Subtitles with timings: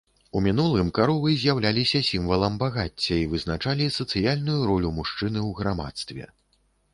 [0.37, 6.23] У мінулым каровы з'яўляліся сімвалам багацця і вызначалі сацыяльную ролю мужчыны ў грамадстве.